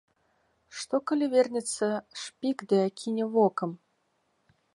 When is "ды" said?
2.73-2.77